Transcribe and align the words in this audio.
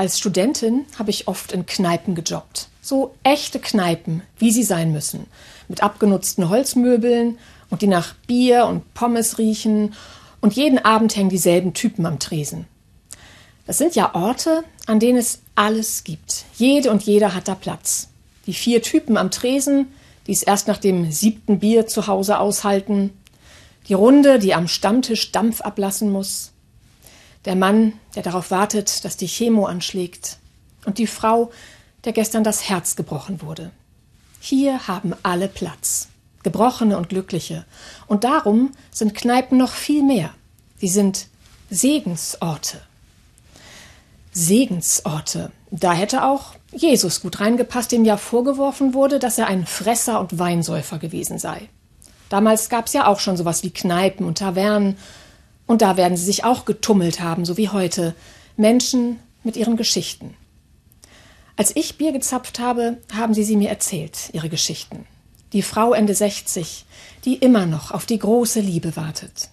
Als 0.00 0.18
Studentin 0.18 0.86
habe 0.98 1.10
ich 1.10 1.28
oft 1.28 1.52
in 1.52 1.66
Kneipen 1.66 2.14
gejobbt. 2.14 2.68
So 2.80 3.14
echte 3.22 3.58
Kneipen, 3.58 4.22
wie 4.38 4.50
sie 4.50 4.62
sein 4.62 4.92
müssen. 4.92 5.26
Mit 5.68 5.82
abgenutzten 5.82 6.48
Holzmöbeln 6.48 7.36
und 7.68 7.82
die 7.82 7.86
nach 7.86 8.14
Bier 8.26 8.64
und 8.64 8.94
Pommes 8.94 9.36
riechen. 9.36 9.92
Und 10.40 10.54
jeden 10.54 10.78
Abend 10.78 11.16
hängen 11.16 11.28
dieselben 11.28 11.74
Typen 11.74 12.06
am 12.06 12.18
Tresen. 12.18 12.64
Das 13.66 13.76
sind 13.76 13.94
ja 13.94 14.14
Orte, 14.14 14.64
an 14.86 15.00
denen 15.00 15.18
es 15.18 15.42
alles 15.54 16.02
gibt. 16.02 16.46
Jede 16.56 16.90
und 16.90 17.02
jeder 17.02 17.34
hat 17.34 17.46
da 17.46 17.54
Platz. 17.54 18.08
Die 18.46 18.54
vier 18.54 18.80
Typen 18.80 19.18
am 19.18 19.30
Tresen, 19.30 19.88
die 20.26 20.32
es 20.32 20.42
erst 20.42 20.66
nach 20.66 20.78
dem 20.78 21.12
siebten 21.12 21.58
Bier 21.58 21.86
zu 21.86 22.06
Hause 22.06 22.38
aushalten. 22.38 23.10
Die 23.88 23.92
Runde, 23.92 24.38
die 24.38 24.54
am 24.54 24.66
Stammtisch 24.66 25.30
Dampf 25.30 25.60
ablassen 25.60 26.10
muss. 26.10 26.52
Der 27.44 27.56
Mann, 27.56 27.94
der 28.14 28.22
darauf 28.22 28.50
wartet, 28.50 29.04
dass 29.04 29.16
die 29.16 29.28
Chemo 29.28 29.66
anschlägt. 29.66 30.38
Und 30.84 30.98
die 30.98 31.06
Frau, 31.06 31.50
der 32.04 32.12
gestern 32.12 32.44
das 32.44 32.68
Herz 32.68 32.96
gebrochen 32.96 33.42
wurde. 33.42 33.70
Hier 34.40 34.88
haben 34.88 35.14
alle 35.22 35.48
Platz. 35.48 36.08
Gebrochene 36.42 36.96
und 36.96 37.10
Glückliche. 37.10 37.66
Und 38.06 38.24
darum 38.24 38.72
sind 38.90 39.14
Kneipen 39.14 39.58
noch 39.58 39.72
viel 39.72 40.02
mehr. 40.02 40.30
Sie 40.78 40.88
sind 40.88 41.26
Segensorte. 41.68 42.80
Segensorte. 44.32 45.52
Da 45.70 45.92
hätte 45.92 46.24
auch 46.24 46.54
Jesus 46.72 47.20
gut 47.20 47.40
reingepasst, 47.40 47.92
dem 47.92 48.04
ja 48.04 48.16
vorgeworfen 48.16 48.94
wurde, 48.94 49.18
dass 49.18 49.38
er 49.38 49.48
ein 49.48 49.66
Fresser 49.66 50.20
und 50.20 50.38
Weinsäufer 50.38 50.98
gewesen 50.98 51.38
sei. 51.38 51.68
Damals 52.28 52.68
gab 52.68 52.86
es 52.86 52.92
ja 52.92 53.06
auch 53.06 53.20
schon 53.20 53.36
sowas 53.36 53.62
wie 53.62 53.70
Kneipen 53.70 54.24
und 54.24 54.38
Tavernen, 54.38 54.96
und 55.70 55.82
da 55.82 55.96
werden 55.96 56.16
sie 56.16 56.24
sich 56.24 56.42
auch 56.42 56.64
getummelt 56.64 57.20
haben, 57.20 57.44
so 57.44 57.56
wie 57.56 57.68
heute. 57.68 58.16
Menschen 58.56 59.20
mit 59.44 59.56
ihren 59.56 59.76
Geschichten. 59.76 60.34
Als 61.56 61.76
ich 61.76 61.96
Bier 61.96 62.10
gezapft 62.10 62.58
habe, 62.58 62.96
haben 63.14 63.34
sie 63.34 63.44
sie 63.44 63.56
mir 63.56 63.68
erzählt, 63.68 64.30
ihre 64.32 64.48
Geschichten. 64.48 65.06
Die 65.52 65.62
Frau 65.62 65.92
Ende 65.92 66.12
60, 66.12 66.86
die 67.24 67.36
immer 67.36 67.66
noch 67.66 67.92
auf 67.92 68.04
die 68.04 68.18
große 68.18 68.58
Liebe 68.58 68.96
wartet. 68.96 69.50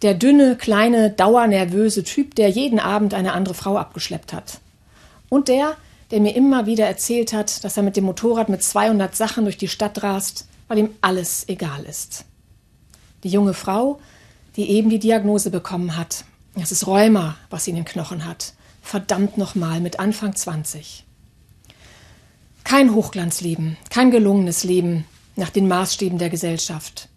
Der 0.00 0.14
dünne, 0.14 0.56
kleine, 0.56 1.10
dauernervöse 1.10 2.02
Typ, 2.02 2.34
der 2.34 2.48
jeden 2.48 2.80
Abend 2.80 3.12
eine 3.12 3.34
andere 3.34 3.52
Frau 3.52 3.76
abgeschleppt 3.76 4.32
hat. 4.32 4.60
Und 5.28 5.48
der, 5.48 5.76
der 6.12 6.20
mir 6.20 6.34
immer 6.34 6.64
wieder 6.64 6.86
erzählt 6.86 7.34
hat, 7.34 7.62
dass 7.62 7.76
er 7.76 7.82
mit 7.82 7.98
dem 7.98 8.04
Motorrad 8.04 8.48
mit 8.48 8.62
200 8.62 9.14
Sachen 9.14 9.44
durch 9.44 9.58
die 9.58 9.68
Stadt 9.68 10.02
rast, 10.02 10.48
weil 10.66 10.78
ihm 10.78 10.94
alles 11.02 11.46
egal 11.46 11.84
ist. 11.84 12.24
Die 13.22 13.28
junge 13.28 13.52
Frau, 13.52 14.00
die 14.56 14.70
eben 14.70 14.90
die 14.90 14.98
Diagnose 14.98 15.50
bekommen 15.50 15.96
hat. 15.96 16.24
Es 16.54 16.72
ist 16.72 16.86
Rheuma, 16.86 17.36
was 17.50 17.64
sie 17.64 17.70
in 17.70 17.76
den 17.76 17.84
Knochen 17.84 18.24
hat. 18.24 18.54
Verdammt 18.82 19.36
nochmal 19.36 19.80
mit 19.80 20.00
Anfang 20.00 20.34
20. 20.34 21.04
Kein 22.64 22.94
Hochglanzleben, 22.94 23.76
kein 23.90 24.10
gelungenes 24.10 24.64
Leben 24.64 25.04
nach 25.36 25.50
den 25.50 25.68
Maßstäben 25.68 26.18
der 26.18 26.30
Gesellschaft. 26.30 27.08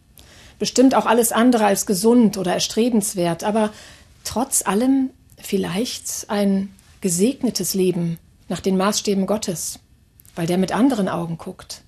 Bestimmt 0.60 0.94
auch 0.94 1.06
alles 1.06 1.32
andere 1.32 1.66
als 1.66 1.86
gesund 1.86 2.38
oder 2.38 2.54
erstrebenswert, 2.54 3.44
aber 3.44 3.72
trotz 4.26 4.66
allem 4.66 5.12
vielleicht 5.38 6.30
ein 6.30 6.74
gesegnetes 7.00 7.74
Leben 7.74 8.20
nach 8.50 8.60
den 8.60 8.76
Maßstäben 8.76 9.26
Gottes, 9.26 9.80
weil 10.36 10.48
der 10.48 10.58
mit 10.58 10.74
anderen 10.74 11.08
Augen 11.08 11.38
guckt. 11.38 11.84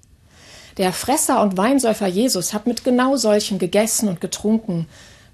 Der 0.77 0.93
Fresser 0.93 1.41
und 1.41 1.57
Weinsäufer 1.57 2.07
Jesus 2.07 2.53
hat 2.53 2.65
mit 2.65 2.85
genau 2.85 3.17
solchen 3.17 3.59
gegessen 3.59 4.07
und 4.07 4.21
getrunken 4.21 4.87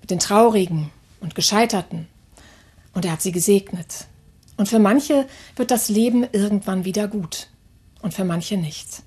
den 0.09 0.19
Traurigen 0.19 0.91
und 1.19 1.35
Gescheiterten. 1.35 2.07
Und 2.93 3.05
er 3.05 3.11
hat 3.11 3.21
sie 3.21 3.31
gesegnet. 3.31 4.07
Und 4.57 4.67
für 4.67 4.79
manche 4.79 5.27
wird 5.55 5.71
das 5.71 5.89
Leben 5.89 6.25
irgendwann 6.31 6.83
wieder 6.85 7.07
gut 7.07 7.47
und 8.01 8.13
für 8.13 8.25
manche 8.25 8.57
nicht. 8.57 9.03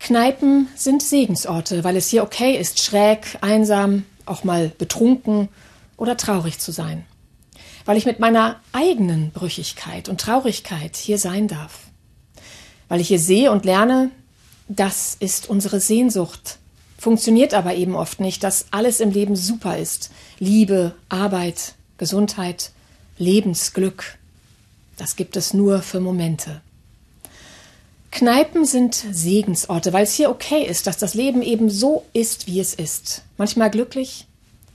Kneipen 0.00 0.68
sind 0.74 1.02
Segensorte, 1.02 1.84
weil 1.84 1.96
es 1.96 2.08
hier 2.08 2.24
okay 2.24 2.56
ist, 2.56 2.82
schräg, 2.82 3.38
einsam, 3.40 4.04
auch 4.26 4.44
mal 4.44 4.70
betrunken 4.76 5.48
oder 5.96 6.16
traurig 6.16 6.58
zu 6.58 6.72
sein. 6.72 7.04
Weil 7.84 7.96
ich 7.96 8.04
mit 8.04 8.18
meiner 8.18 8.60
eigenen 8.72 9.30
Brüchigkeit 9.30 10.08
und 10.08 10.20
Traurigkeit 10.20 10.96
hier 10.96 11.18
sein 11.18 11.48
darf. 11.48 11.84
Weil 12.88 13.00
ich 13.00 13.08
hier 13.08 13.18
sehe 13.18 13.50
und 13.50 13.64
lerne, 13.64 14.10
das 14.68 15.16
ist 15.18 15.48
unsere 15.48 15.80
Sehnsucht 15.80 16.58
Funktioniert 17.04 17.52
aber 17.52 17.74
eben 17.74 17.96
oft 17.96 18.18
nicht, 18.18 18.42
dass 18.42 18.64
alles 18.70 18.98
im 18.98 19.10
Leben 19.10 19.36
super 19.36 19.76
ist. 19.76 20.10
Liebe, 20.38 20.94
Arbeit, 21.10 21.74
Gesundheit, 21.98 22.70
Lebensglück. 23.18 24.16
Das 24.96 25.14
gibt 25.14 25.36
es 25.36 25.52
nur 25.52 25.82
für 25.82 26.00
Momente. 26.00 26.62
Kneipen 28.10 28.64
sind 28.64 28.94
Segensorte, 28.94 29.92
weil 29.92 30.04
es 30.04 30.14
hier 30.14 30.30
okay 30.30 30.64
ist, 30.64 30.86
dass 30.86 30.96
das 30.96 31.12
Leben 31.12 31.42
eben 31.42 31.68
so 31.68 32.06
ist, 32.14 32.46
wie 32.46 32.58
es 32.58 32.72
ist. 32.72 33.20
Manchmal 33.36 33.68
glücklich, 33.68 34.26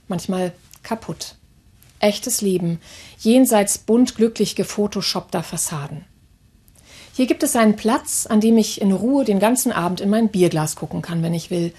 manchmal 0.06 0.52
kaputt. 0.84 1.34
Echtes 1.98 2.42
Leben, 2.42 2.80
jenseits 3.18 3.76
bunt 3.76 4.14
glücklich 4.14 4.54
gefotoshoppter 4.54 5.42
Fassaden. 5.42 6.04
Hier 7.12 7.26
gibt 7.26 7.42
es 7.42 7.56
einen 7.56 7.74
Platz, 7.74 8.26
an 8.26 8.40
dem 8.40 8.56
ich 8.56 8.80
in 8.80 8.92
Ruhe 8.92 9.24
den 9.24 9.40
ganzen 9.40 9.72
Abend 9.72 10.00
in 10.00 10.10
mein 10.10 10.28
Bierglas 10.28 10.76
gucken 10.76 11.02
kann, 11.02 11.24
wenn 11.24 11.34
ich 11.34 11.50
will, 11.50 11.72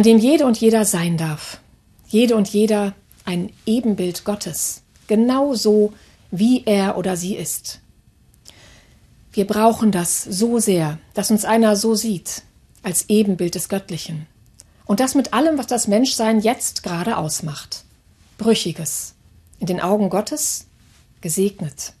an 0.00 0.04
dem 0.04 0.16
jede 0.16 0.46
und 0.46 0.58
jeder 0.58 0.86
sein 0.86 1.18
darf. 1.18 1.60
Jede 2.08 2.34
und 2.34 2.48
jeder 2.48 2.94
ein 3.26 3.52
Ebenbild 3.66 4.24
Gottes, 4.24 4.80
genau 5.08 5.52
so, 5.52 5.92
wie 6.30 6.64
er 6.64 6.96
oder 6.96 7.18
sie 7.18 7.36
ist. 7.36 7.80
Wir 9.30 9.46
brauchen 9.46 9.92
das 9.92 10.24
so 10.24 10.58
sehr, 10.58 10.98
dass 11.12 11.30
uns 11.30 11.44
einer 11.44 11.76
so 11.76 11.94
sieht, 11.94 12.44
als 12.82 13.10
Ebenbild 13.10 13.54
des 13.54 13.68
Göttlichen. 13.68 14.26
Und 14.86 15.00
das 15.00 15.14
mit 15.14 15.34
allem, 15.34 15.58
was 15.58 15.66
das 15.66 15.86
Menschsein 15.86 16.40
jetzt 16.40 16.82
gerade 16.82 17.18
ausmacht. 17.18 17.84
Brüchiges. 18.38 19.12
In 19.58 19.66
den 19.66 19.82
Augen 19.82 20.08
Gottes 20.08 20.66
gesegnet. 21.20 21.92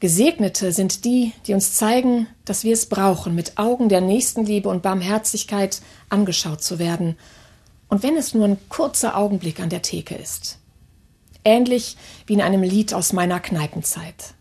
Gesegnete 0.00 0.72
sind 0.72 1.04
die, 1.04 1.32
die 1.46 1.54
uns 1.54 1.74
zeigen, 1.74 2.28
dass 2.44 2.62
wir 2.62 2.72
es 2.72 2.86
brauchen, 2.86 3.34
mit 3.34 3.58
Augen 3.58 3.88
der 3.88 4.00
Nächstenliebe 4.00 4.68
und 4.68 4.82
Barmherzigkeit 4.82 5.80
angeschaut 6.08 6.62
zu 6.62 6.78
werden, 6.78 7.16
und 7.88 8.02
wenn 8.02 8.16
es 8.16 8.34
nur 8.34 8.44
ein 8.44 8.58
kurzer 8.68 9.16
Augenblick 9.16 9.60
an 9.60 9.70
der 9.70 9.82
Theke 9.82 10.14
ist. 10.14 10.58
Ähnlich 11.44 11.96
wie 12.26 12.34
in 12.34 12.42
einem 12.42 12.62
Lied 12.62 12.92
aus 12.92 13.14
meiner 13.14 13.40
Kneipenzeit. 13.40 14.34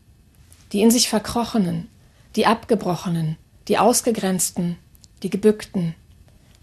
Die 0.73 0.81
in 0.81 0.91
sich 0.91 1.07
Verkrochenen, 1.07 1.87
die 2.35 2.45
Abgebrochenen, 2.45 3.37
die 3.69 3.77
Ausgegrenzten, 3.77 4.77
die 5.23 5.29
Gebückten, 5.29 5.95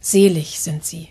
selig 0.01 0.61
sind 0.61 0.85
sie. 0.85 1.09